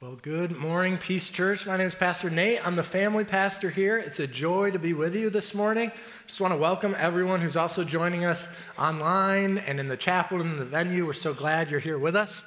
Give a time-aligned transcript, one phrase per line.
[0.00, 1.66] Well, good morning, Peace Church.
[1.66, 2.64] My name is Pastor Nate.
[2.64, 3.98] I'm the family pastor here.
[3.98, 5.90] It's a joy to be with you this morning.
[6.28, 8.48] Just want to welcome everyone who's also joining us
[8.78, 11.04] online and in the chapel and in the venue.
[11.04, 12.44] We're so glad you're here with us.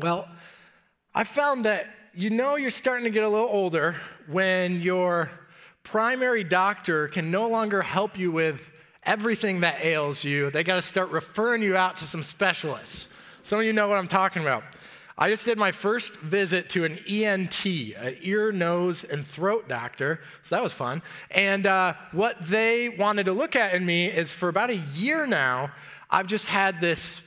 [0.00, 0.28] Well,
[1.12, 3.96] I found that you know you're starting to get a little older
[4.28, 5.32] when your
[5.82, 8.70] primary doctor can no longer help you with
[9.02, 10.52] everything that ails you.
[10.52, 13.08] They got to start referring you out to some specialists.
[13.42, 14.62] Some of you know what I'm talking about.
[15.16, 20.20] I just did my first visit to an ENT, an ear, nose, and throat doctor.
[20.42, 21.02] So that was fun.
[21.30, 25.24] And uh, what they wanted to look at in me is for about a year
[25.26, 25.70] now,
[26.10, 27.22] I've just had this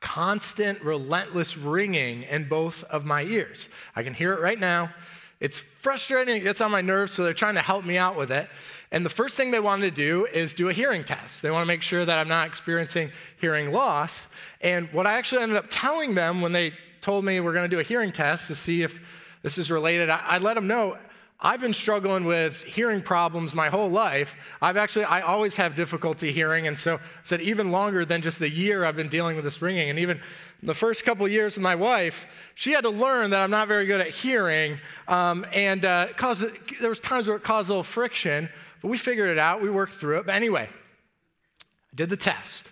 [0.00, 3.70] constant, relentless ringing in both of my ears.
[3.96, 4.92] I can hear it right now.
[5.40, 8.30] It's frustrating, it gets on my nerves, so they're trying to help me out with
[8.30, 8.48] it.
[8.90, 11.42] And the first thing they wanted to do is do a hearing test.
[11.42, 14.26] They want to make sure that I'm not experiencing hearing loss.
[14.60, 17.74] And what I actually ended up telling them when they told me we're going to
[17.74, 19.00] do a hearing test to see if
[19.42, 20.96] this is related, I, I let them know
[21.40, 24.34] I've been struggling with hearing problems my whole life.
[24.60, 28.50] I've actually, I always have difficulty hearing, and so said even longer than just the
[28.50, 29.88] year I've been dealing with this ringing.
[29.88, 30.20] And even
[30.64, 33.68] the first couple of years with my wife, she had to learn that I'm not
[33.68, 36.44] very good at hearing, um, and uh, caused,
[36.80, 38.48] there was times where it caused a little friction,
[38.82, 39.62] but we figured it out.
[39.62, 40.26] We worked through it.
[40.26, 42.66] But anyway, I did the test,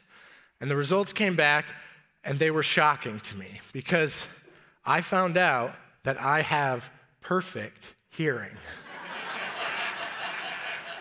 [0.61, 1.67] and the results came back,
[2.27, 4.25] and they were shocking to me because
[4.85, 8.57] I found out that I have perfect hearing.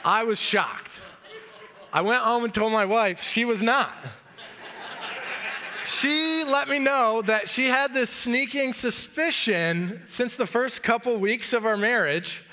[0.06, 0.92] I was shocked.
[1.92, 3.92] I went home and told my wife, she was not.
[5.86, 11.54] She let me know that she had this sneaking suspicion since the first couple weeks
[11.54, 12.44] of our marriage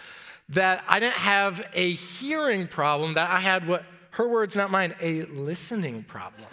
[0.49, 4.95] that I didn't have a hearing problem, that I had what, her words, not mine,
[5.01, 6.47] a listening problem.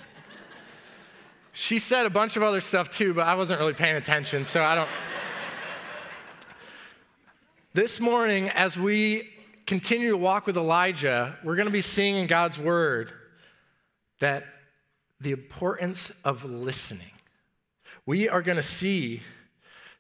[1.60, 4.64] She said a bunch of other stuff too, but I wasn't really paying attention, so
[4.64, 4.90] I don't.
[7.74, 9.30] this morning, as we
[9.68, 13.12] continue to walk with Elijah, we're going to be seeing in God's word
[14.22, 14.46] that
[15.20, 17.12] the importance of listening.
[18.06, 19.22] We are going to see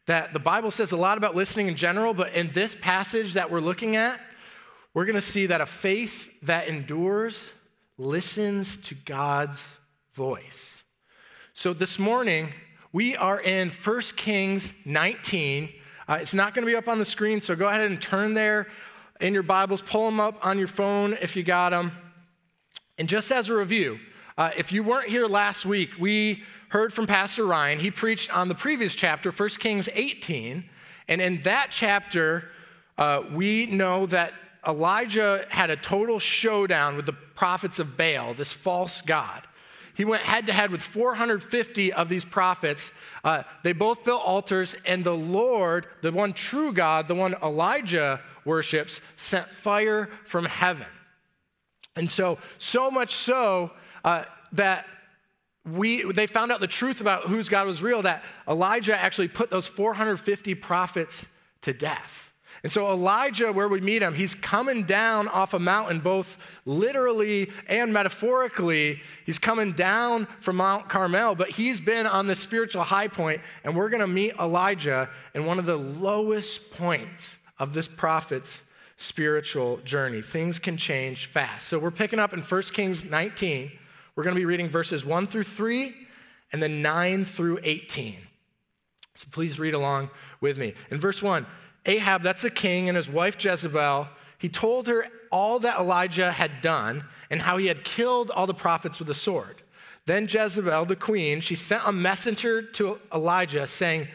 [0.05, 3.51] that the Bible says a lot about listening in general, but in this passage that
[3.51, 4.17] we're looking at,
[4.93, 7.49] we're going to see that a faith that endures
[7.97, 9.75] listens to God's
[10.13, 10.78] voice.
[11.59, 12.53] So this morning,
[12.93, 15.67] we are in 1 Kings 19.
[16.07, 18.33] Uh, it's not going to be up on the screen, so go ahead and turn
[18.33, 18.67] there
[19.19, 21.91] in your Bibles, pull them up on your phone if you got them.
[22.97, 23.99] And just as a review,
[24.37, 27.79] uh, if you weren't here last week, we heard from Pastor Ryan.
[27.79, 30.63] He preached on the previous chapter, 1 Kings 18.
[31.09, 32.51] And in that chapter,
[32.97, 34.31] uh, we know that
[34.65, 39.45] Elijah had a total showdown with the prophets of Baal, this false god.
[39.99, 42.93] He went head to head with 450 of these prophets.
[43.21, 48.21] Uh, they both built altars, and the Lord, the one true God, the one Elijah
[48.45, 50.87] worships, sent fire from heaven.
[51.97, 53.71] And so, so much so
[54.05, 54.23] uh,
[54.53, 54.85] that
[55.65, 59.49] we, they found out the truth about whose God was real, that Elijah actually put
[59.49, 61.25] those 450 prophets
[61.63, 62.28] to death.
[62.61, 67.49] And so, Elijah, where we meet him, he's coming down off a mountain, both literally
[67.67, 69.01] and metaphorically.
[69.25, 73.77] He's coming down from Mount Carmel, but he's been on the spiritual high point, and
[73.77, 78.61] we're going to meet Elijah in one of the lowest points of this prophet's
[78.97, 80.21] spiritual journey.
[80.21, 81.65] Things can change fast.
[81.67, 83.71] So, we're picking up in 1 Kings 19.
[84.15, 85.95] We're going to be reading verses 1 through 3
[86.51, 88.17] and then 9 through 18.
[89.15, 90.09] So, please read along
[90.41, 90.73] with me.
[90.91, 91.45] In verse 1,
[91.85, 94.07] Ahab, that's the king, and his wife Jezebel,
[94.37, 98.53] he told her all that Elijah had done and how he had killed all the
[98.53, 99.61] prophets with a sword.
[100.05, 104.07] Then Jezebel, the queen, she sent a messenger to Elijah saying,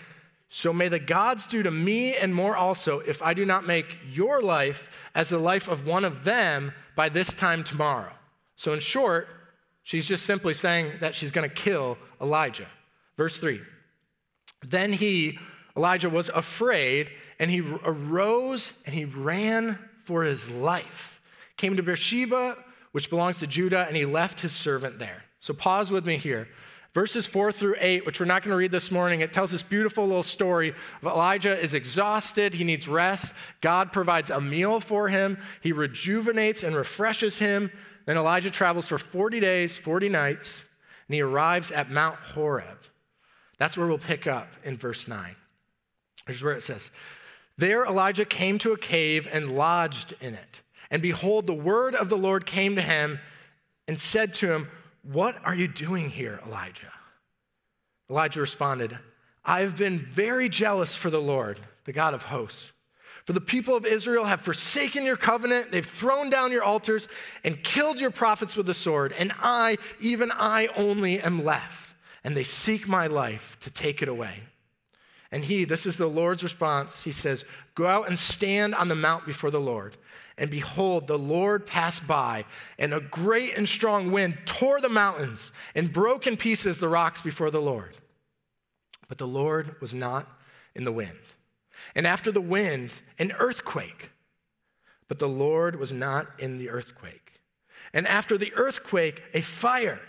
[0.49, 3.99] So may the gods do to me and more also if I do not make
[4.11, 8.13] your life as the life of one of them by this time tomorrow.
[8.57, 9.29] So, in short,
[9.83, 12.69] she's just simply saying that she's going to kill Elijah.
[13.17, 13.61] Verse 3
[14.67, 15.39] Then he,
[15.77, 21.21] Elijah, was afraid and he arose and he ran for his life.
[21.57, 22.57] Came to Beersheba,
[22.93, 25.25] which belongs to Judah, and he left his servant there.
[25.41, 26.49] So pause with me here.
[26.95, 29.65] Verses 4 through 8, which we're not going to read this morning, it tells this
[29.65, 30.71] beautiful little story
[31.03, 33.35] of Elijah is exhausted, he needs rest.
[33.61, 37.73] God provides a meal for him, he rejuvenates and refreshes him.
[38.07, 40.63] Then Elijah travels for 40 days, 40 nights,
[41.09, 42.79] and he arrives at Mount Horeb.
[43.59, 45.35] That's where we'll pick up in verse 9.
[46.27, 46.91] Here's where it says
[47.57, 50.61] there Elijah came to a cave and lodged in it.
[50.91, 53.21] And behold, the word of the Lord came to him
[53.89, 54.69] and said to him,
[55.03, 56.93] What are you doing here, Elijah?
[58.11, 58.99] Elijah responded,
[59.45, 62.73] I've been very jealous for the Lord, the God of hosts.
[63.25, 67.09] For the people of Israel have forsaken your covenant, they've thrown down your altars
[67.43, 72.37] and killed your prophets with the sword, and I, even I only, am left, and
[72.37, 74.43] they seek my life to take it away.
[75.35, 77.45] And he, this is the Lord's response, he says,
[77.75, 79.97] Go out and stand on the mount before the Lord.
[80.39, 82.45] And behold, the Lord passed by,
[82.79, 87.21] and a great and strong wind tore the mountains and broke in pieces the rocks
[87.21, 87.97] before the Lord.
[89.09, 90.29] But the Lord was not
[90.73, 91.19] in the wind.
[91.97, 94.11] And after the wind, an earthquake.
[95.09, 97.41] But the Lord was not in the earthquake.
[97.93, 100.01] And after the earthquake, a fire.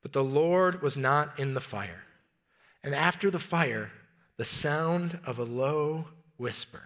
[0.00, 2.04] But the Lord was not in the fire.
[2.82, 3.90] And after the fire,
[4.40, 6.06] the sound of a low
[6.38, 6.80] whisper.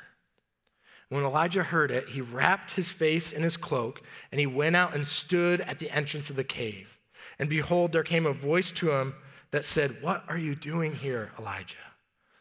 [1.08, 4.02] When Elijah heard it, he wrapped his face in his cloak,
[4.32, 6.98] and he went out and stood at the entrance of the cave.
[7.38, 9.14] And behold, there came a voice to him
[9.52, 11.76] that said, What are you doing here, Elijah?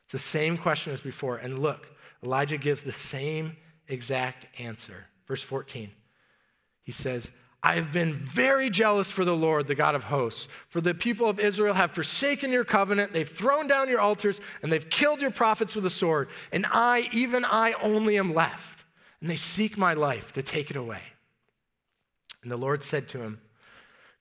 [0.06, 1.38] It's the same question as before.
[1.38, 1.89] And look,
[2.24, 3.57] Elijah gives the same
[3.88, 5.06] exact answer.
[5.27, 5.92] Verse 14.
[6.81, 7.30] He says,
[7.65, 10.50] I have been very jealous for the Lord, the God of hosts.
[10.68, 14.71] For the people of Israel have forsaken your covenant, they've thrown down your altars, and
[14.71, 16.27] they've killed your prophets with a sword.
[16.51, 18.83] And I, even I only am left.
[19.21, 21.01] And they seek my life to take it away.
[22.42, 23.39] And the Lord said to him,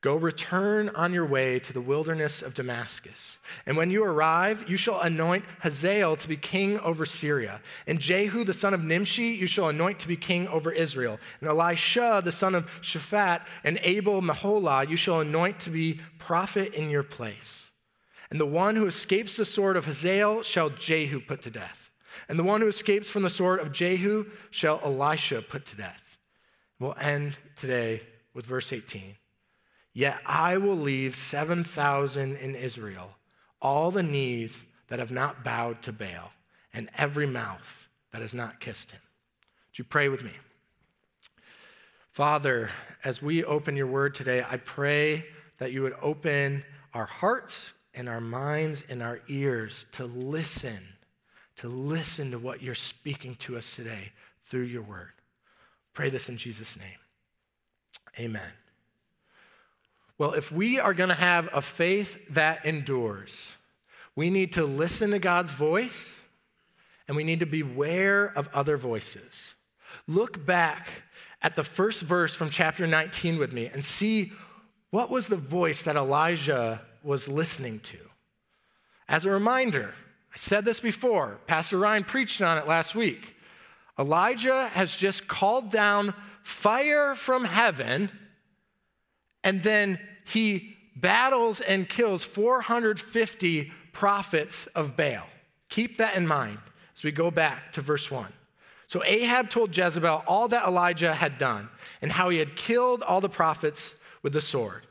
[0.03, 3.39] Go return on your way to the wilderness of Damascus.
[3.67, 7.61] And when you arrive, you shall anoint Hazael to be king over Syria.
[7.87, 11.21] And Jehu, the son of Nimshi, you shall anoint to be king over Israel.
[11.41, 16.75] And Elisha, the son of Shaphat, and Abel Meholah, you shall anoint to be prophet
[16.75, 17.71] in your place.
[18.29, 21.93] And the one who escapes the sword of Hazael shall Jehu put to death.
[22.29, 26.19] And the one who escapes from the sword of Jehu shall Elisha put to death.
[26.81, 28.03] We'll end today
[28.35, 29.15] with verse 18.
[29.93, 33.17] Yet I will leave 7,000 in Israel,
[33.61, 36.33] all the knees that have not bowed to Baal,
[36.73, 39.01] and every mouth that has not kissed him.
[39.71, 40.33] Would you pray with me?
[42.11, 42.71] Father,
[43.05, 45.25] as we open your word today, I pray
[45.59, 50.81] that you would open our hearts and our minds and our ears to listen,
[51.57, 54.13] to listen to what you're speaking to us today
[54.47, 55.13] through your word.
[55.95, 56.99] Pray this in Jesus' name.
[58.19, 58.62] Amen.
[60.19, 63.53] Well, if we are going to have a faith that endures,
[64.15, 66.15] we need to listen to God's voice
[67.09, 69.55] and we need to beware of other voices.
[70.07, 70.89] Look back
[71.41, 74.33] at the first verse from chapter 19 with me and see
[74.91, 77.99] what was the voice that Elijah was listening to.
[79.09, 79.95] As a reminder,
[80.33, 83.37] I said this before, Pastor Ryan preached on it last week.
[83.99, 88.11] Elijah has just called down fire from heaven
[89.45, 95.27] and then he battles and kills 450 prophets of Baal.
[95.69, 96.59] Keep that in mind
[96.97, 98.33] as we go back to verse 1.
[98.87, 101.71] So Ahab told Jezebel all that Elijah had done
[102.03, 104.87] and how he had killed all the prophets with the sword.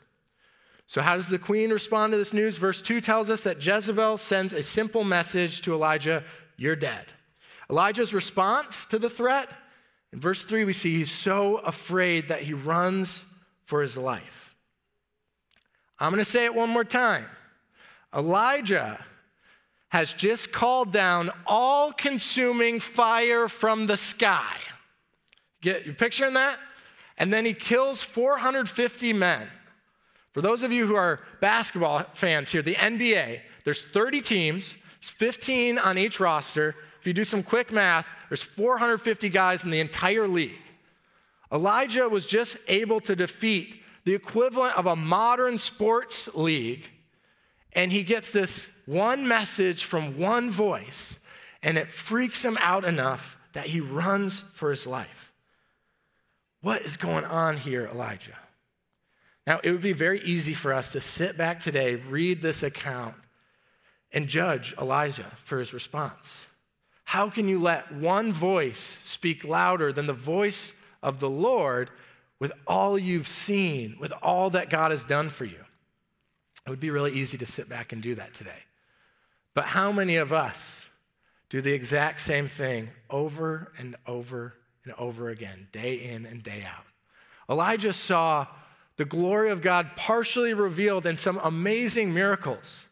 [0.87, 2.57] So, how does the queen respond to this news?
[2.57, 6.25] Verse 2 tells us that Jezebel sends a simple message to Elijah
[6.57, 7.05] You're dead.
[7.69, 9.47] Elijah's response to the threat,
[10.11, 13.23] in verse 3, we see he's so afraid that he runs
[13.63, 14.40] for his life.
[16.01, 17.25] I'm going to say it one more time.
[18.13, 19.05] Elijah
[19.89, 24.55] has just called down all consuming fire from the sky.
[25.61, 26.57] Get you picturing that?
[27.19, 29.47] And then he kills 450 men.
[30.31, 35.11] For those of you who are basketball fans here, the NBA, there's 30 teams, there's
[35.11, 36.75] 15 on each roster.
[36.99, 40.57] If you do some quick math, there's 450 guys in the entire league.
[41.51, 46.89] Elijah was just able to defeat the equivalent of a modern sports league,
[47.73, 51.19] and he gets this one message from one voice,
[51.61, 55.31] and it freaks him out enough that he runs for his life.
[56.61, 58.37] What is going on here, Elijah?
[59.47, 63.15] Now, it would be very easy for us to sit back today, read this account,
[64.13, 66.45] and judge Elijah for his response.
[67.05, 71.89] How can you let one voice speak louder than the voice of the Lord
[72.41, 75.63] with all you've seen, with all that God has done for you.
[76.65, 78.63] It would be really easy to sit back and do that today.
[79.53, 80.85] But how many of us
[81.49, 86.65] do the exact same thing over and over and over again, day in and day
[86.67, 86.85] out?
[87.47, 88.47] Elijah saw
[88.97, 92.87] the glory of God partially revealed in some amazing miracles.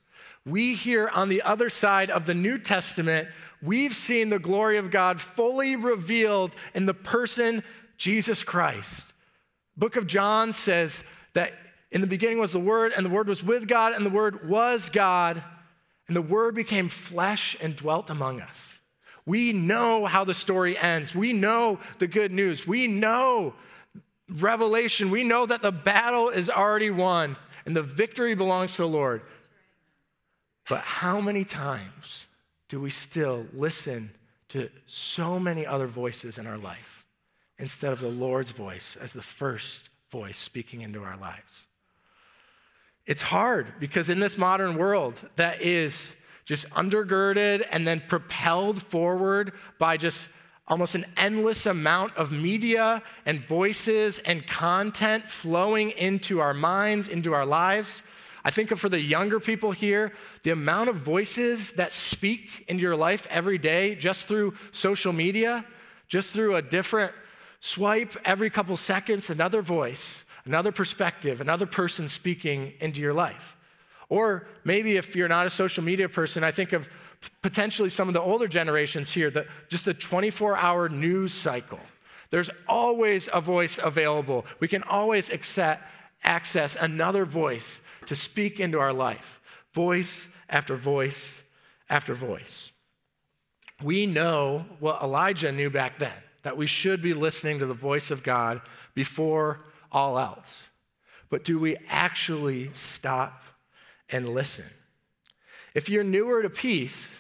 [0.46, 3.28] We here on the other side of the New Testament,
[3.64, 7.64] we've seen the glory of God fully revealed in the person
[7.98, 9.14] Jesus Christ.
[9.80, 11.54] Book of John says that
[11.92, 14.48] in the beginning was the Word, and the Word was with God, and the Word
[14.48, 15.42] was God.
[16.08, 18.76] And the Word became flesh and dwelt among us.
[19.26, 21.16] We know how the story ends.
[21.16, 22.68] We know the good news.
[22.68, 23.54] We know
[24.28, 25.12] revelation.
[25.12, 29.22] We know that the battle is already won and the victory belongs to the Lord.
[30.68, 32.26] But how many times
[32.68, 34.12] do we still listen
[34.50, 36.99] to so many other voices in our life
[37.60, 41.66] instead of the Lord's voice as the first voice speaking into our lives?
[43.06, 46.14] It's hard because in this modern world that is
[46.46, 50.30] just undergirded and then propelled forward by just
[50.68, 57.34] almost an endless amount of media and voices and content flowing into our minds, into
[57.34, 58.04] our lives.
[58.44, 60.14] I think for the younger people here,
[60.44, 65.66] the amount of voices that speak into your life every day just through social media,
[66.08, 67.12] just through a different
[67.60, 73.58] swipe every couple seconds, another voice, another perspective, another person speaking into your life.
[74.08, 76.88] Or maybe if you're not a social media person, I think of
[77.42, 81.80] potentially some of the older generations here, the, just the 24 hour news cycle.
[82.32, 84.46] There's always a voice available.
[84.60, 85.84] We can always accept,
[86.24, 89.40] access another voice to speak into our life,
[89.74, 91.42] voice after voice
[91.90, 92.72] after voice.
[93.82, 96.14] We know what Elijah knew back then
[96.50, 98.60] that we should be listening to the voice of God
[98.96, 99.60] before
[99.92, 100.66] all else.
[101.30, 103.44] But do we actually stop
[104.10, 104.66] and listen?
[105.76, 107.14] If you're newer to peace,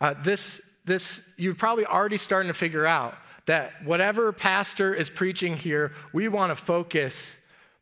[0.00, 5.56] uh, this, this, you're probably already starting to figure out that whatever pastor is preaching
[5.56, 7.34] here, we want to focus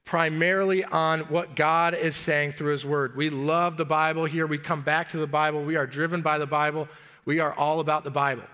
[0.06, 3.14] primarily on what God is saying through His Word.
[3.14, 4.46] We love the Bible here.
[4.46, 5.62] We come back to the Bible.
[5.64, 6.88] We are driven by the Bible.
[7.26, 8.44] We are all about the Bible.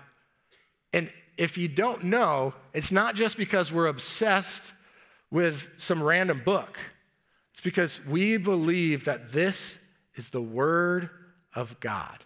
[0.91, 1.09] And
[1.39, 4.73] if you don't know, it's not just because we're obsessed
[5.31, 6.77] with some random book,
[7.53, 9.77] it's because we believe that this
[10.15, 11.09] is the Word
[11.55, 12.25] of God.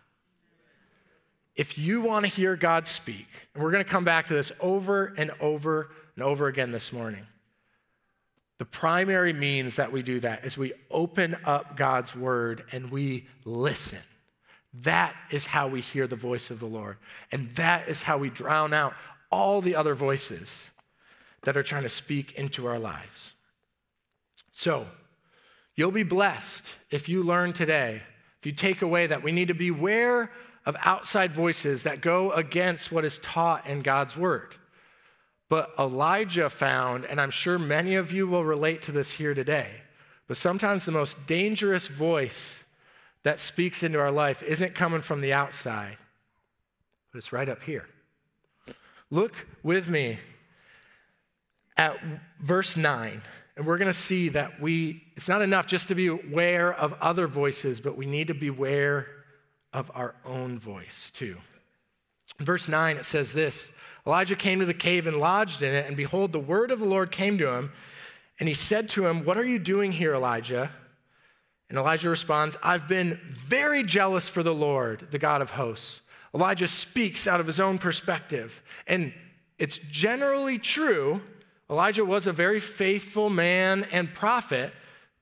[1.55, 4.51] If you want to hear God speak, and we're going to come back to this
[4.59, 7.27] over and over and over again this morning,
[8.57, 13.27] the primary means that we do that is we open up God's word and we
[13.45, 13.99] listen.
[14.81, 16.97] That is how we hear the voice of the Lord.
[17.31, 18.93] And that is how we drown out
[19.29, 20.69] all the other voices
[21.43, 23.33] that are trying to speak into our lives.
[24.51, 24.87] So,
[25.75, 28.01] you'll be blessed if you learn today,
[28.39, 30.31] if you take away that we need to beware
[30.65, 34.55] of outside voices that go against what is taught in God's word.
[35.49, 39.81] But Elijah found, and I'm sure many of you will relate to this here today,
[40.27, 42.62] but sometimes the most dangerous voice
[43.23, 45.97] that speaks into our life isn't coming from the outside,
[47.11, 47.87] but it's right up here.
[49.09, 50.19] Look with me
[51.77, 51.97] at
[52.41, 53.21] verse 9,
[53.55, 56.93] and we're going to see that we, it's not enough just to be aware of
[57.01, 59.07] other voices, but we need to beware
[59.71, 61.37] of our own voice too.
[62.39, 63.71] In verse 9, it says this
[64.05, 66.85] Elijah came to the cave and lodged in it, and behold, the word of the
[66.85, 67.71] Lord came to him,
[68.39, 70.71] and he said to him, What are you doing here, Elijah?
[71.73, 76.01] And Elijah responds, I've been very jealous for the Lord, the God of hosts.
[76.35, 78.61] Elijah speaks out of his own perspective.
[78.85, 79.11] And
[79.57, 81.19] it's generally true.
[81.71, 84.71] Elijah was a very faithful man and prophet,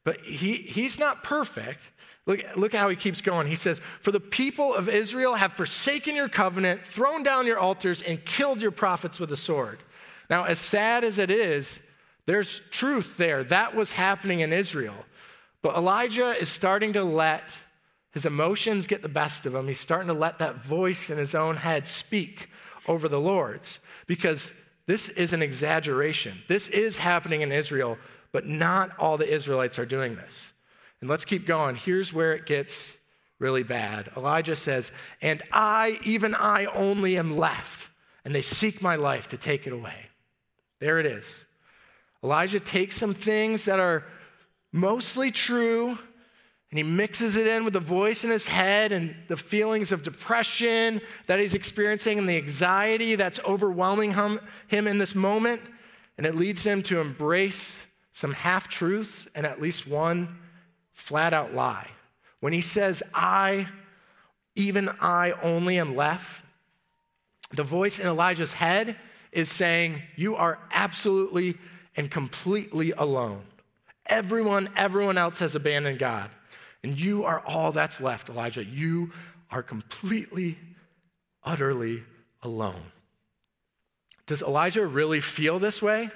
[0.03, 1.79] but he, he's not perfect.
[2.25, 3.47] Look, look how he keeps going.
[3.47, 8.01] He says, For the people of Israel have forsaken your covenant, thrown down your altars,
[8.01, 9.83] and killed your prophets with a sword.
[10.29, 11.79] Now, as sad as it is,
[12.25, 13.41] there's truth there.
[13.41, 15.05] That was happening in Israel.
[15.61, 17.43] But Elijah is starting to let
[18.11, 19.67] his emotions get the best of him.
[19.67, 22.49] He's starting to let that voice in his own head speak
[22.87, 24.53] over the Lord's because
[24.85, 26.39] this is an exaggeration.
[26.47, 27.97] This is happening in Israel,
[28.31, 30.51] but not all the Israelites are doing this.
[30.99, 31.75] And let's keep going.
[31.75, 32.95] Here's where it gets
[33.39, 34.11] really bad.
[34.17, 34.91] Elijah says,
[35.21, 37.87] And I, even I only am left,
[38.25, 40.09] and they seek my life to take it away.
[40.79, 41.43] There it is.
[42.23, 44.05] Elijah takes some things that are
[44.71, 45.97] mostly true
[46.71, 50.03] and he mixes it in with the voice in his head and the feelings of
[50.03, 55.61] depression that he's experiencing and the anxiety that's overwhelming him, him in this moment.
[56.17, 60.37] And it leads him to embrace some half truths and at least one
[60.93, 61.89] flat out lie.
[62.39, 63.67] When he says, I,
[64.55, 66.45] even I only am left,
[67.51, 68.95] the voice in Elijah's head
[69.33, 71.57] is saying, You are absolutely
[71.97, 73.43] and completely alone.
[74.05, 76.29] Everyone, everyone else has abandoned God.
[76.83, 78.63] And you are all that's left, Elijah.
[78.63, 79.11] You
[79.49, 80.57] are completely,
[81.43, 82.03] utterly
[82.41, 82.91] alone.
[84.25, 86.09] Does Elijah really feel this way?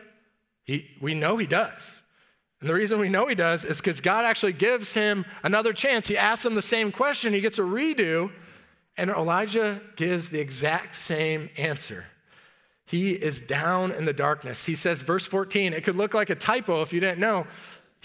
[0.64, 2.02] He, we know he does.
[2.62, 6.08] And the reason we know he does is because God actually gives him another chance.
[6.08, 8.32] He asks him the same question, he gets a redo,
[8.98, 12.06] and Elijah gives the exact same answer.
[12.86, 14.66] He is down in the darkness.
[14.66, 17.48] He says, verse 14, it could look like a typo if you didn't know.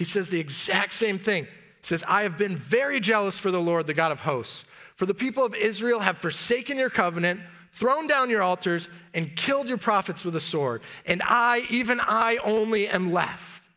[0.00, 1.44] He says the exact same thing.
[1.44, 4.64] He says, I have been very jealous for the Lord, the God of hosts.
[4.96, 7.40] For the people of Israel have forsaken your covenant,
[7.72, 10.80] thrown down your altars, and killed your prophets with a sword.
[11.04, 13.68] And I, even I only, am left.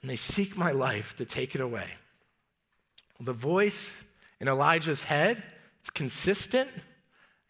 [0.00, 1.90] And they seek my life to take it away.
[3.20, 4.02] The voice
[4.40, 5.42] in Elijah's head,
[5.80, 6.70] it's consistent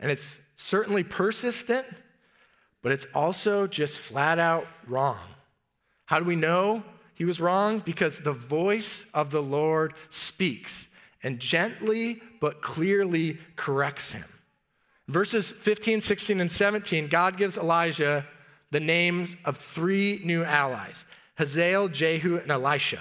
[0.00, 1.86] and it's certainly persistent
[2.84, 5.18] but it's also just flat out wrong.
[6.04, 6.84] How do we know
[7.14, 7.80] he was wrong?
[7.80, 10.88] Because the voice of the Lord speaks
[11.22, 14.24] and gently but clearly corrects him.
[15.08, 18.26] Verses 15, 16, and 17, God gives Elijah
[18.70, 21.04] the names of three new allies
[21.36, 23.00] Hazael, Jehu, and Elisha.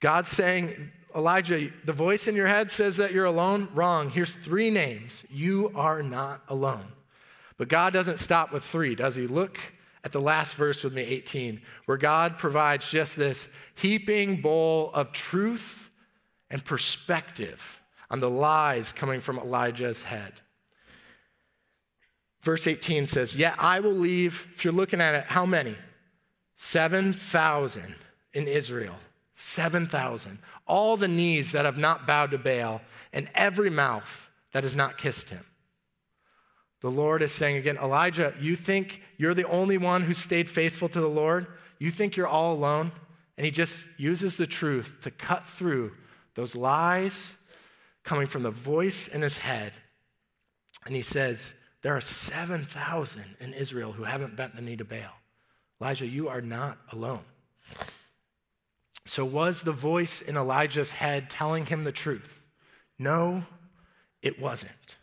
[0.00, 3.68] God's saying, Elijah, the voice in your head says that you're alone.
[3.74, 4.10] Wrong.
[4.10, 5.24] Here's three names.
[5.28, 6.86] You are not alone.
[7.56, 9.26] But God doesn't stop with three, does he?
[9.26, 9.58] Look
[10.04, 15.12] at the last verse with me, 18, where God provides just this heaping bowl of
[15.12, 15.90] truth
[16.50, 17.80] and perspective
[18.10, 20.34] on the lies coming from Elijah's head.
[22.42, 25.76] Verse 18 says, Yet I will leave, if you're looking at it, how many?
[26.56, 27.94] 7,000
[28.34, 28.96] in Israel.
[29.34, 30.38] 7,000.
[30.66, 32.82] All the knees that have not bowed to Baal,
[33.12, 35.44] and every mouth that has not kissed him.
[36.82, 40.88] The Lord is saying again, Elijah, you think you're the only one who stayed faithful
[40.88, 41.46] to the Lord?
[41.78, 42.92] You think you're all alone?
[43.38, 45.92] And he just uses the truth to cut through
[46.34, 47.34] those lies
[48.04, 49.72] coming from the voice in his head.
[50.84, 55.20] And he says, There are 7,000 in Israel who haven't bent the knee to Baal.
[55.80, 57.24] Elijah, you are not alone.
[59.06, 62.42] So, was the voice in Elijah's head telling him the truth?
[62.98, 63.44] No,
[64.20, 64.96] it wasn't.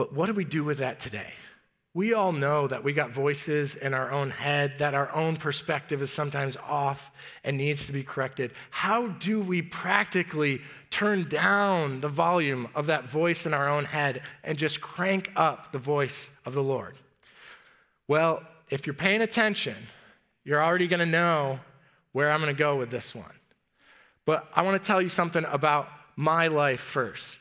[0.00, 1.34] But what do we do with that today?
[1.92, 6.00] We all know that we got voices in our own head, that our own perspective
[6.00, 7.10] is sometimes off
[7.44, 8.52] and needs to be corrected.
[8.70, 14.22] How do we practically turn down the volume of that voice in our own head
[14.42, 16.96] and just crank up the voice of the Lord?
[18.08, 19.76] Well, if you're paying attention,
[20.44, 21.60] you're already going to know
[22.12, 23.34] where I'm going to go with this one.
[24.24, 27.40] But I want to tell you something about my life first.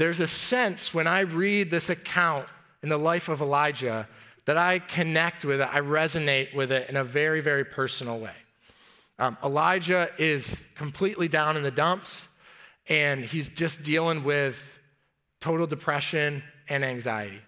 [0.00, 2.46] There's a sense when I read this account
[2.82, 4.08] in the life of Elijah
[4.46, 8.32] that I connect with it, I resonate with it in a very, very personal way.
[9.18, 12.26] Um, Elijah is completely down in the dumps,
[12.88, 14.56] and he's just dealing with
[15.38, 17.42] total depression and anxiety.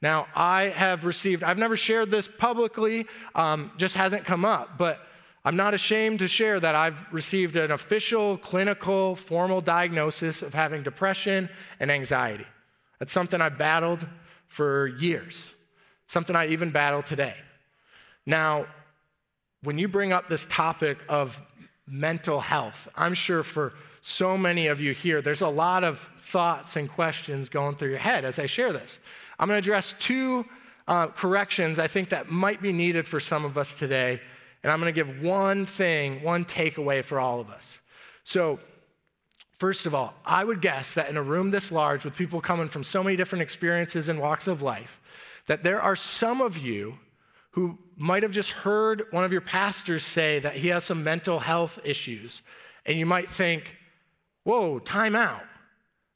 [0.00, 4.98] Now, I have received, I've never shared this publicly, um, just hasn't come up, but
[5.48, 10.82] I'm not ashamed to share that I've received an official, clinical, formal diagnosis of having
[10.82, 11.48] depression
[11.80, 12.44] and anxiety.
[12.98, 14.06] That's something I battled
[14.46, 15.50] for years,
[16.06, 17.34] something I even battle today.
[18.26, 18.66] Now,
[19.62, 21.40] when you bring up this topic of
[21.86, 26.76] mental health, I'm sure for so many of you here, there's a lot of thoughts
[26.76, 28.98] and questions going through your head as I share this.
[29.38, 30.44] I'm going to address two
[30.86, 34.20] uh, corrections I think that might be needed for some of us today
[34.62, 37.80] and I'm going to give one thing, one takeaway for all of us.
[38.24, 38.58] So,
[39.58, 42.68] first of all, I would guess that in a room this large with people coming
[42.68, 45.00] from so many different experiences and walks of life,
[45.46, 46.98] that there are some of you
[47.52, 51.40] who might have just heard one of your pastors say that he has some mental
[51.40, 52.42] health issues,
[52.86, 53.76] and you might think,
[54.44, 55.42] whoa, time out.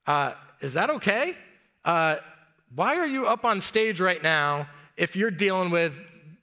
[0.07, 1.37] Uh, is that okay?
[1.85, 2.17] Uh,
[2.75, 5.93] why are you up on stage right now if you're dealing with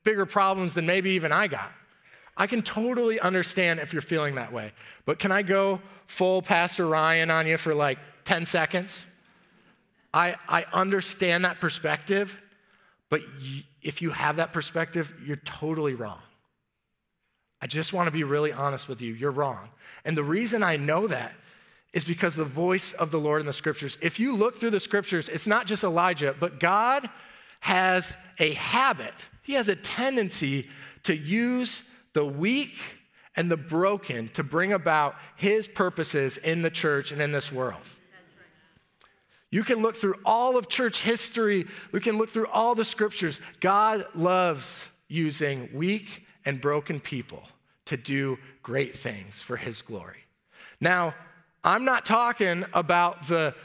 [0.03, 1.71] bigger problems than maybe even I got?
[2.39, 4.71] I can totally understand if you're feeling that way.
[5.05, 9.05] But can I go full Pastor Ryan on you for like 10 seconds?
[10.13, 12.35] I, I understand that perspective,
[13.09, 16.19] but y- if you have that perspective, you're totally wrong.
[17.61, 19.13] I just want to be really honest with you.
[19.13, 19.67] You're wrong.
[20.05, 21.33] And the reason I know that
[21.91, 23.97] is because the voice of the Lord in the scriptures.
[24.01, 27.09] If you look through the scriptures, it's not just Elijah, but God
[27.59, 30.69] has a habit, He has a tendency
[31.03, 31.81] to use
[32.13, 32.75] the weak
[33.35, 37.81] and the broken to bring about his purposes in the church and in this world.
[39.51, 43.39] You can look through all of church history, we can look through all the scriptures.
[43.59, 47.43] God loves using weak and broken people
[47.85, 50.25] to do great things for his glory.
[50.79, 51.15] Now,
[51.63, 53.55] I'm not talking about the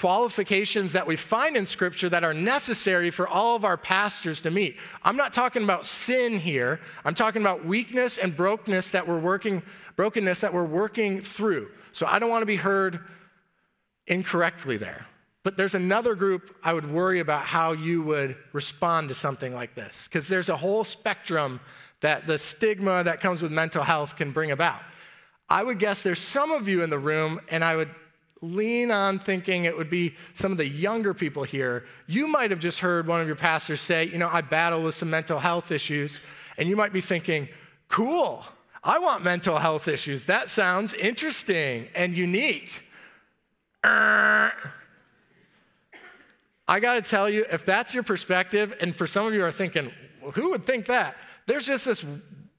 [0.00, 4.50] qualifications that we find in Scripture that are necessary for all of our pastors to
[4.50, 4.76] meet.
[5.02, 6.80] I'm not talking about sin here.
[7.04, 9.62] I'm talking about weakness and brokenness that we're working,
[9.96, 11.70] brokenness that we're working through.
[11.92, 13.00] So I don't want to be heard
[14.06, 15.06] incorrectly there.
[15.42, 19.74] But there's another group I would worry about how you would respond to something like
[19.74, 21.60] this, because there's a whole spectrum
[22.00, 24.80] that the stigma that comes with mental health can bring about.
[25.50, 27.90] I would guess there's some of you in the room, and I would
[28.42, 31.84] lean on thinking it would be some of the younger people here.
[32.06, 34.94] You might have just heard one of your pastors say, You know, I battle with
[34.94, 36.20] some mental health issues.
[36.56, 37.48] And you might be thinking,
[37.88, 38.44] Cool,
[38.82, 40.24] I want mental health issues.
[40.24, 42.84] That sounds interesting and unique.
[46.70, 49.50] I got to tell you, if that's your perspective, and for some of you are
[49.50, 49.90] thinking,
[50.22, 51.16] well, who would think that?
[51.46, 52.04] There's just this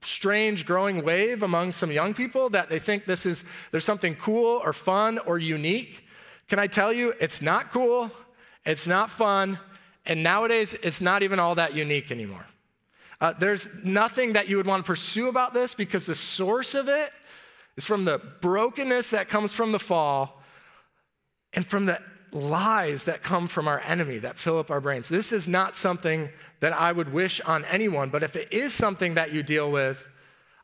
[0.02, 4.62] strange growing wave among some young people that they think this is there's something cool
[4.64, 6.06] or fun or unique.
[6.48, 8.12] Can I tell you, it's not cool,
[8.66, 9.60] it's not fun,
[10.06, 12.46] and nowadays it's not even all that unique anymore.
[13.20, 16.90] Uh, there's nothing that you would want to pursue about this because the source of
[16.90, 17.12] it
[17.78, 20.42] is from the brokenness that comes from the fall
[21.54, 25.10] and from the lies that come from our enemy that fill up our brains.
[25.10, 26.30] This is not something
[26.62, 30.08] that I would wish on anyone, but if it is something that you deal with,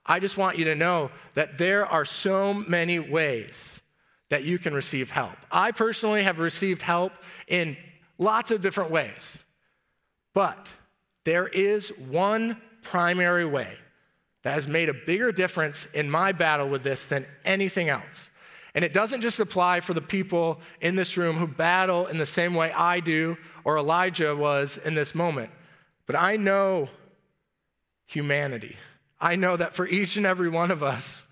[0.05, 3.79] I just want you to know that there are so many ways
[4.29, 5.35] that you can receive help.
[5.51, 7.11] I personally have received help
[7.47, 7.75] in
[8.17, 9.37] lots of different ways,
[10.33, 10.67] but
[11.25, 13.73] there is one primary way
[14.43, 18.29] that has made a bigger difference in my battle with this than anything else.
[18.77, 22.27] And it doesn't just apply for the people in this room who battle in the
[22.27, 25.49] same way I do or Elijah was in this moment.
[26.05, 26.89] But I know
[28.05, 28.77] humanity.
[29.19, 31.25] I know that for each and every one of us,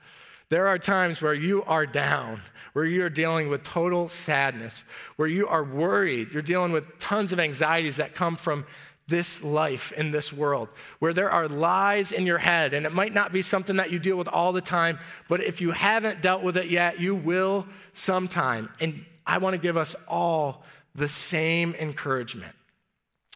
[0.49, 2.41] there are times where you are down,
[2.73, 4.83] where you're dealing with total sadness,
[5.15, 8.65] where you are worried, you're dealing with tons of anxieties that come from
[9.07, 10.67] this life in this world,
[10.99, 13.99] where there are lies in your head, and it might not be something that you
[13.99, 14.97] deal with all the time,
[15.29, 18.69] but if you haven't dealt with it yet, you will sometime.
[18.79, 20.63] And I want to give us all
[20.95, 22.53] the same encouragement.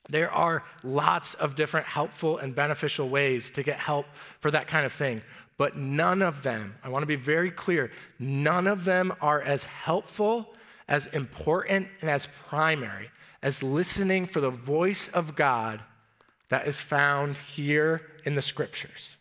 [0.10, 4.08] There are lots of different helpful and beneficial ways to get help
[4.39, 5.21] for that kind of thing,
[5.58, 9.65] but none of them, I want to be very clear, none of them are as
[9.65, 10.55] helpful,
[10.89, 13.10] as important, and as primary
[13.41, 15.80] as listening for the voice of God
[16.49, 19.15] that is found here in the scriptures.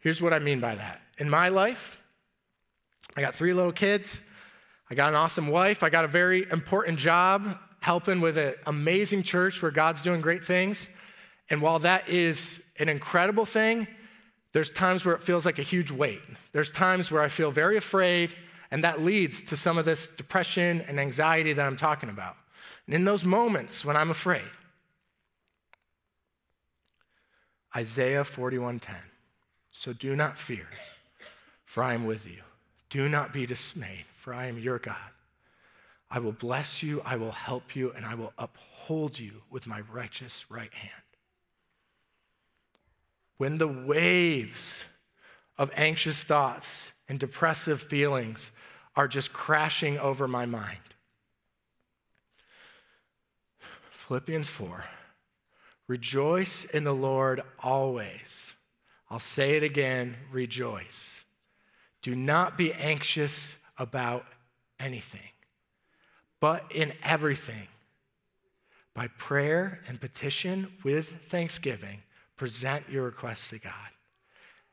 [0.00, 1.00] Here's what I mean by that.
[1.18, 1.96] In my life,
[3.16, 4.20] I got three little kids.
[4.90, 5.82] I got an awesome wife.
[5.82, 10.44] I got a very important job helping with an amazing church where God's doing great
[10.44, 10.90] things.
[11.48, 13.86] And while that is an incredible thing,
[14.52, 16.22] there's times where it feels like a huge weight.
[16.52, 18.34] There's times where I feel very afraid,
[18.70, 22.36] and that leads to some of this depression and anxiety that I'm talking about.
[22.86, 24.48] And in those moments when I'm afraid,
[27.74, 28.96] Isaiah 41:10.
[29.70, 30.68] So do not fear,
[31.66, 32.42] for I am with you.
[32.88, 35.10] Do not be dismayed, for I am your God.
[36.10, 39.80] I will bless you, I will help you, and I will uphold you with my
[39.80, 41.02] righteous right hand.
[43.36, 44.80] When the waves
[45.58, 48.50] of anxious thoughts and depressive feelings
[48.94, 50.78] are just crashing over my mind,
[53.90, 54.84] Philippians 4
[55.88, 58.52] Rejoice in the Lord always.
[59.08, 61.22] I'll say it again rejoice.
[62.02, 64.24] Do not be anxious about
[64.80, 65.30] anything,
[66.40, 67.68] but in everything,
[68.94, 72.02] by prayer and petition with thanksgiving,
[72.36, 73.72] present your requests to God.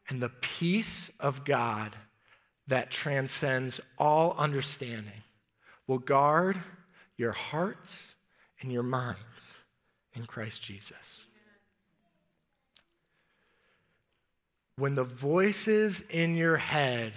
[0.09, 1.95] And the peace of God
[2.67, 5.23] that transcends all understanding
[5.87, 6.61] will guard
[7.17, 7.97] your hearts
[8.61, 9.57] and your minds
[10.13, 11.25] in Christ Jesus.
[14.77, 17.13] When the voices in your head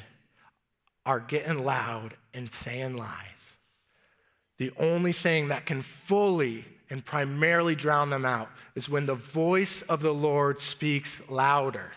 [1.07, 3.57] are getting loud and saying lies,
[4.59, 9.83] the only thing that can fully and primarily drown them out is when the voice
[9.83, 11.93] of the Lord speaks louder.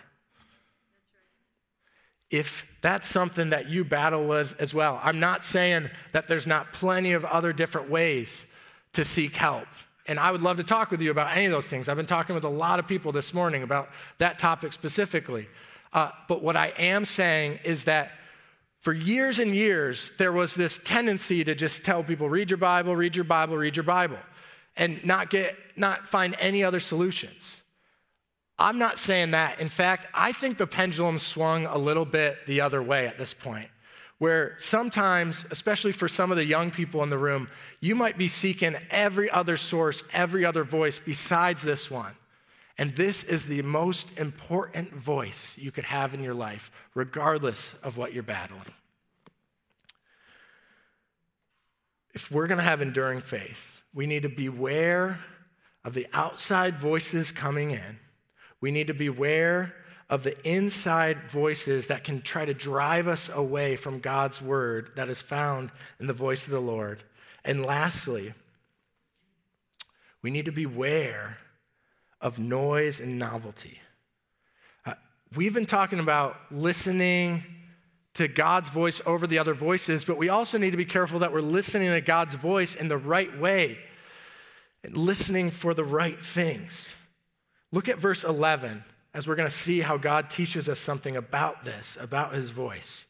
[2.29, 6.73] If that's something that you battle with as well, I'm not saying that there's not
[6.73, 8.45] plenty of other different ways
[8.93, 9.67] to seek help.
[10.07, 11.87] And I would love to talk with you about any of those things.
[11.87, 15.47] I've been talking with a lot of people this morning about that topic specifically.
[15.93, 18.11] Uh, but what I am saying is that
[18.79, 22.95] for years and years, there was this tendency to just tell people, read your Bible,
[22.95, 24.17] read your Bible, read your Bible,
[24.77, 27.61] and not get, not find any other solutions.
[28.59, 29.61] I'm not saying that.
[29.61, 33.33] In fact, I think the pendulum swung a little bit the other way at this
[33.33, 33.69] point,
[34.17, 37.47] where sometimes, especially for some of the young people in the room,
[37.79, 42.15] you might be seeking every other source, every other voice besides this one.
[42.77, 47.95] And this is the most important voice you could have in your life, regardless of
[47.97, 48.73] what you're battling.
[52.13, 55.19] If we're going to have enduring faith, we need to beware
[55.85, 57.99] of the outside voices coming in.
[58.61, 59.73] We need to beware
[60.09, 65.07] of the inside voices that can try to drive us away from God's word that
[65.07, 67.03] is found in the voice of the Lord.
[67.45, 68.33] And lastly,
[70.21, 71.37] we need to beware
[72.19, 73.79] of noise and novelty.
[74.85, 74.93] Uh,
[75.35, 77.43] we've been talking about listening
[78.15, 81.31] to God's voice over the other voices, but we also need to be careful that
[81.31, 83.77] we're listening to God's voice in the right way
[84.83, 86.89] and listening for the right things.
[87.71, 91.63] Look at verse 11 as we're going to see how God teaches us something about
[91.63, 93.05] this, about his voice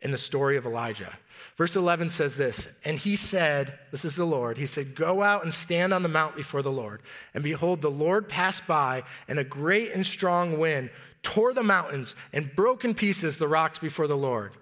[0.00, 1.18] in the story of Elijah.
[1.56, 5.44] Verse 11 says this, and he said, This is the Lord, he said, Go out
[5.44, 7.02] and stand on the mount before the Lord.
[7.34, 10.90] And behold, the Lord passed by, and a great and strong wind
[11.22, 14.52] tore the mountains and broke in pieces the rocks before the Lord.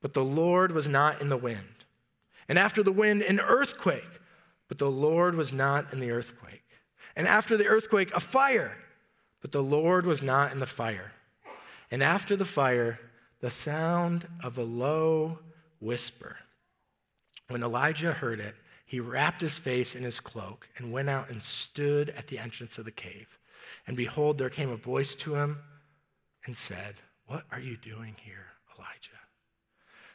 [0.00, 1.84] But the Lord was not in the wind.
[2.48, 4.08] And after the wind, an earthquake,
[4.68, 6.59] but the Lord was not in the earthquake.
[7.16, 8.76] And after the earthquake, a fire
[9.40, 11.12] but the Lord was not in the fire.
[11.90, 13.00] And after the fire,
[13.40, 15.38] the sound of a low
[15.80, 16.36] whisper.
[17.48, 18.54] When Elijah heard it,
[18.86, 22.76] he wrapped his face in his cloak and went out and stood at the entrance
[22.76, 23.38] of the cave.
[23.86, 25.58] And behold, there came a voice to him
[26.44, 26.96] and said,
[27.26, 28.46] What are you doing here,
[28.76, 29.10] Elijah?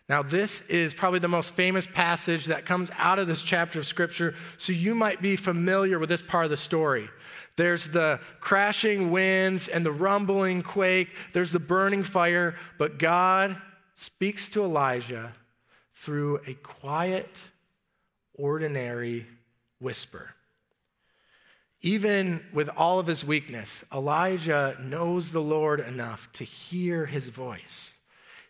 [0.08, 3.88] Now, this is probably the most famous passage that comes out of this chapter of
[3.88, 7.10] Scripture, so you might be familiar with this part of the story.
[7.58, 13.58] There's the crashing winds and the rumbling quake, there's the burning fire, but God
[13.96, 15.34] speaks to Elijah
[15.96, 17.32] through a quiet,
[18.36, 19.26] ordinary
[19.80, 20.36] whisper.
[21.82, 27.95] Even with all of his weakness, Elijah knows the Lord enough to hear his voice.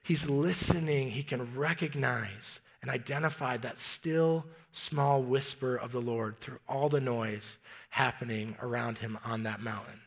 [0.06, 6.60] He's listening, he can recognize and identify that still small whisper of the Lord through
[6.70, 7.58] all the noise
[7.90, 10.02] happening around him on that mountain.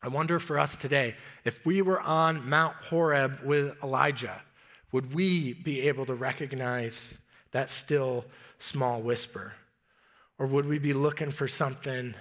[0.00, 4.40] I wonder for us today, if we were on Mount Horeb with Elijah,
[4.92, 7.18] would we be able to recognize
[7.50, 8.24] that still
[8.58, 9.54] small whisper?
[10.38, 12.14] Or would we be looking for something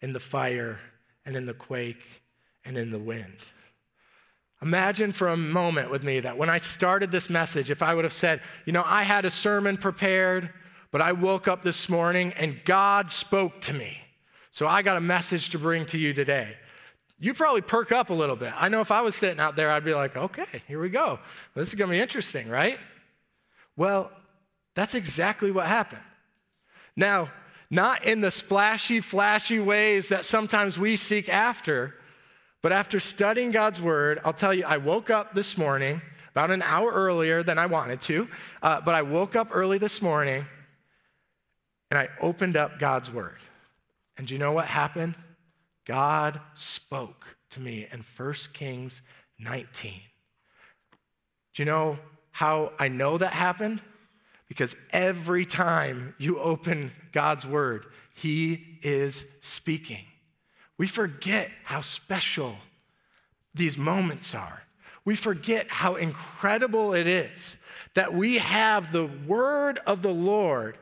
[0.00, 0.78] in the fire
[1.26, 2.22] and in the quake
[2.64, 3.38] and in the wind?
[4.62, 8.04] Imagine for a moment with me that when I started this message, if I would
[8.04, 10.50] have said, you know, I had a sermon prepared,
[10.90, 13.98] but I woke up this morning and God spoke to me.
[14.50, 16.56] So I got a message to bring to you today.
[17.18, 18.52] You probably perk up a little bit.
[18.56, 21.18] I know if I was sitting out there, I'd be like, okay, here we go.
[21.54, 22.78] This is going to be interesting, right?
[23.76, 24.10] Well,
[24.74, 26.02] that's exactly what happened.
[26.96, 27.30] Now,
[27.70, 31.94] not in the splashy, flashy ways that sometimes we seek after,
[32.62, 36.62] but after studying God's word, I'll tell you, I woke up this morning about an
[36.62, 38.28] hour earlier than I wanted to,
[38.62, 40.46] uh, but I woke up early this morning
[41.90, 43.38] and I opened up God's word.
[44.16, 45.14] And do you know what happened?
[45.86, 49.02] God spoke to me in 1 Kings
[49.38, 49.92] 19.
[51.54, 51.98] Do you know
[52.30, 53.80] how I know that happened?
[54.48, 60.04] Because every time you open God's word, He is speaking.
[60.80, 62.56] We forget how special
[63.54, 64.62] these moments are.
[65.04, 67.58] We forget how incredible it is
[67.92, 70.78] that we have the word of the Lord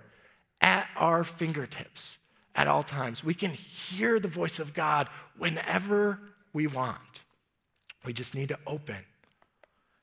[0.60, 2.18] at our fingertips
[2.54, 3.24] at all times.
[3.24, 6.20] We can hear the voice of God whenever
[6.52, 7.00] we want.
[8.04, 9.04] We just need to open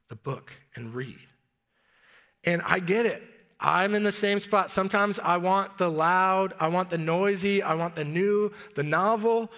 [0.09, 1.25] the book and read.
[2.43, 3.23] And I get it.
[3.61, 4.71] I'm in the same spot.
[4.71, 9.49] Sometimes I want the loud, I want the noisy, I want the new, the novel.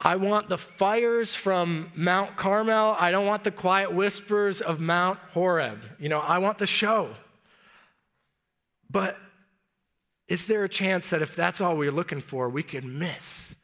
[0.00, 2.96] I want the fires from Mount Carmel.
[2.98, 5.80] I don't want the quiet whispers of Mount Horeb.
[5.98, 7.10] You know, I want the show.
[8.90, 9.16] But
[10.28, 13.54] is there a chance that if that's all we're looking for, we could miss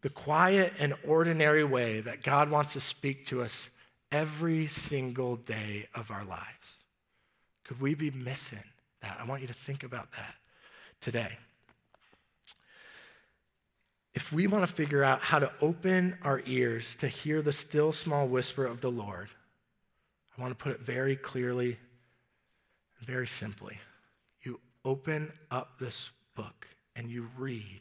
[0.00, 3.68] the quiet and ordinary way that God wants to speak to us
[4.10, 6.84] every single day of our lives?
[7.64, 8.64] Could we be missing
[9.02, 9.18] that?
[9.20, 10.34] I want you to think about that
[11.00, 11.38] today
[14.14, 17.92] if we want to figure out how to open our ears to hear the still
[17.92, 19.28] small whisper of the Lord,
[20.36, 21.78] I want to put it very clearly
[23.04, 23.78] very simply.
[24.42, 27.80] You open up this book and you read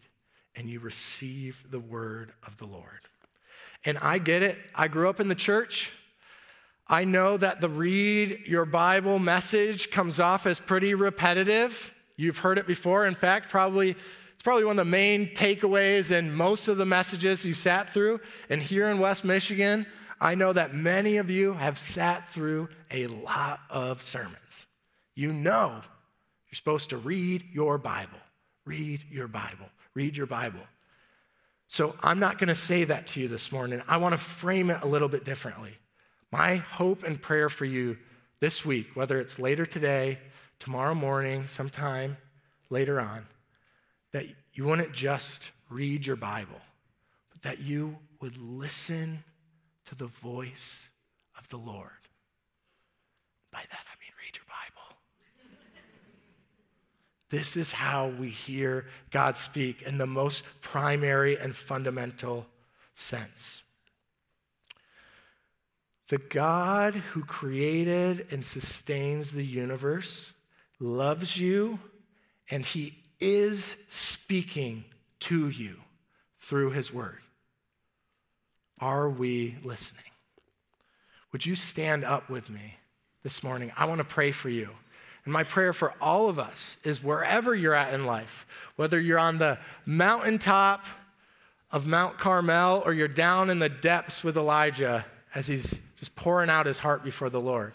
[0.56, 3.02] and you receive the word of the Lord.
[3.86, 4.58] And I get it.
[4.76, 5.92] I grew up in the church.
[6.88, 11.94] I know that the read your Bible message comes off as pretty repetitive.
[12.18, 13.08] You've heard it before.
[13.08, 13.96] In fact, probably
[14.42, 18.20] it's probably one of the main takeaways in most of the messages you sat through.
[18.50, 19.86] And here in West Michigan,
[20.20, 24.66] I know that many of you have sat through a lot of sermons.
[25.14, 25.70] You know
[26.50, 28.18] you're supposed to read your Bible.
[28.66, 29.68] Read your Bible.
[29.94, 30.66] Read your Bible.
[31.68, 33.84] So I'm not going to say that to you this morning.
[33.88, 35.78] I want to frame it a little bit differently.
[36.32, 37.96] My hope and prayer for you
[38.40, 40.18] this week, whether it's later today,
[40.58, 42.18] tomorrow morning, sometime
[42.72, 43.28] later on,
[44.12, 46.60] that you wouldn't just read your Bible,
[47.32, 49.24] but that you would listen
[49.86, 50.90] to the voice
[51.38, 51.90] of the Lord.
[53.52, 54.98] By that I mean read your Bible.
[57.30, 62.46] This is how we hear God speak in the most primary and fundamental
[62.94, 63.64] sense.
[66.10, 70.34] The God who created and sustains the universe
[70.78, 71.80] loves you,
[72.50, 74.84] and he is speaking
[75.22, 75.76] to you
[76.40, 77.20] through his word.
[78.80, 80.04] Are we listening?
[81.32, 82.78] Would you stand up with me
[83.24, 83.72] this morning?
[83.78, 84.70] I want to pray for you.
[85.24, 89.20] And my prayer for all of us is wherever you're at in life, whether you're
[89.20, 90.86] on the mountaintop
[91.72, 95.06] of Mount Carmel or you're down in the depths with Elijah
[95.36, 97.74] as he's just pouring out his heart before the Lord.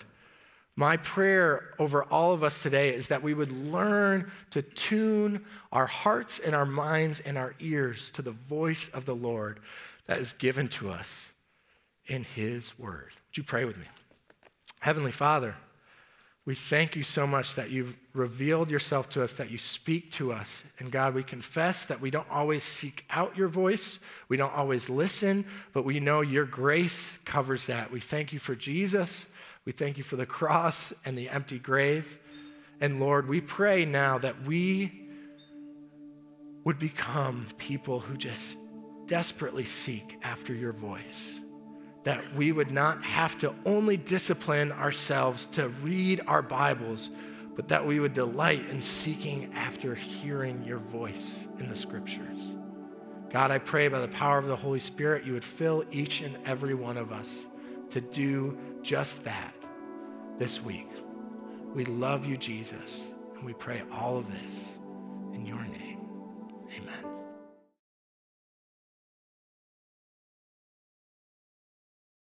[0.79, 5.87] My prayer over all of us today is that we would learn to tune our
[5.87, 9.59] hearts and our minds and our ears to the voice of the Lord
[10.07, 11.33] that is given to us
[12.07, 13.13] in His Word.
[13.29, 13.87] Would you pray with me?
[14.81, 15.55] Heavenly Father,
[16.45, 20.31] we thank you so much that you've revealed yourself to us, that you speak to
[20.31, 20.63] us.
[20.79, 24.91] And God, we confess that we don't always seek out your voice, we don't always
[24.91, 27.91] listen, but we know your grace covers that.
[27.91, 29.27] We thank you for Jesus.
[29.67, 32.19] We thank you for the cross and the empty grave.
[32.81, 35.09] And Lord, we pray now that we
[36.65, 38.57] would become people who just
[39.07, 41.39] desperately seek after your voice
[42.07, 47.11] that we would not have to only discipline ourselves to read our Bibles,
[47.57, 52.55] but that we would delight in seeking after hearing your voice in the scriptures.
[53.33, 56.39] God, I pray by the power of the Holy Spirit, you would fill each and
[56.47, 57.47] every one of us
[57.91, 59.56] to do just that
[60.39, 60.89] this week.
[61.75, 64.79] We love you, Jesus, and we pray all of this
[65.35, 66.01] in your name.
[66.77, 67.06] Amen.